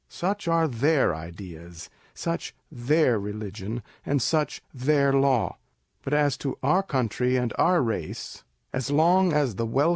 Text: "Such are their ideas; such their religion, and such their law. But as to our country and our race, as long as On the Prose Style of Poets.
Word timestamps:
"Such 0.09 0.47
are 0.47 0.67
their 0.67 1.13
ideas; 1.13 1.91
such 2.15 2.55
their 2.71 3.19
religion, 3.19 3.83
and 4.03 4.19
such 4.19 4.63
their 4.73 5.13
law. 5.13 5.57
But 6.01 6.15
as 6.15 6.37
to 6.37 6.57
our 6.63 6.81
country 6.81 7.35
and 7.37 7.53
our 7.55 7.83
race, 7.83 8.43
as 8.73 8.89
long 8.89 9.31
as 9.31 9.51
On 9.51 9.55
the 9.57 9.65
Prose 9.65 9.69
Style 9.69 9.69
of 9.69 9.73
Poets. 9.75 9.89